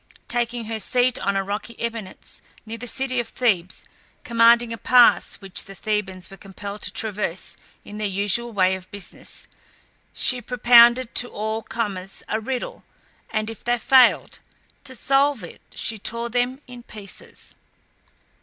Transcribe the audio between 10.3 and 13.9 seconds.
propounded to all comers a riddle, and if they